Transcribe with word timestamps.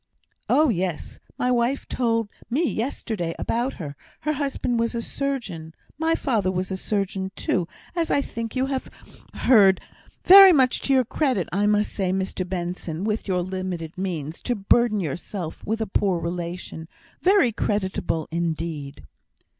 "Oh, 0.49 0.69
yes! 0.69 1.19
my 1.37 1.51
wife 1.51 1.87
told 1.87 2.27
me 2.49 2.63
yesterday 2.67 3.35
about 3.37 3.73
her 3.73 3.95
her 4.21 4.33
husband 4.33 4.79
was 4.79 4.95
a 4.95 5.01
surgeon; 5.03 5.75
my 5.99 6.15
father 6.15 6.51
was 6.51 6.71
a 6.71 6.75
surgeon 6.75 7.31
too, 7.35 7.67
as 7.95 8.09
I 8.09 8.19
think 8.19 8.55
you 8.55 8.65
have 8.65 8.89
heard. 9.35 9.79
Very 10.23 10.51
much 10.51 10.81
to 10.81 10.93
your 10.93 11.05
credit, 11.05 11.47
I 11.53 11.67
must 11.67 11.93
say, 11.93 12.11
Mr 12.11 12.49
Benson, 12.49 13.03
with 13.03 13.27
your 13.27 13.43
limited 13.43 13.95
means, 13.95 14.41
to 14.41 14.55
burden 14.55 15.01
yourself 15.01 15.63
with 15.67 15.81
a 15.81 15.85
poor 15.85 16.17
relation. 16.19 16.87
Very 17.21 17.51
creditable 17.51 18.27
indeed." 18.31 19.03